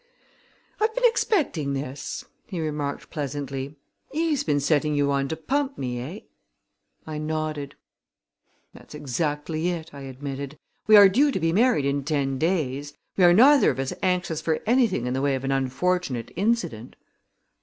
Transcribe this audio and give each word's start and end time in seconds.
"I've 0.79 0.95
been 0.95 1.05
expecting 1.05 1.73
this," 1.73 2.25
he 2.47 2.59
remarked 2.59 3.11
pleasantly. 3.11 3.75
"Eve's 4.11 4.43
been 4.43 4.59
setting 4.59 4.95
you 4.95 5.11
on 5.11 5.27
to 5.27 5.35
pump 5.37 5.77
me, 5.77 5.99
eh?" 5.99 6.19
I 7.05 7.19
nodded. 7.19 7.75
"That's 8.73 8.95
exactly 8.95 9.69
it," 9.69 9.93
I 9.93 10.01
admitted. 10.01 10.57
"We 10.87 10.95
are 10.97 11.07
due 11.07 11.31
to 11.31 11.39
be 11.39 11.53
married 11.53 11.85
in 11.85 12.03
ten 12.03 12.39
days. 12.39 12.95
We 13.15 13.23
are 13.25 13.31
neither 13.33 13.69
of 13.69 13.77
us 13.77 13.93
anxious 14.01 14.41
for 14.41 14.59
anything 14.65 15.05
in 15.05 15.13
the 15.13 15.21
way 15.21 15.35
of 15.35 15.43
an 15.43 15.51
unfortunate 15.51 16.31
incident." 16.35 16.95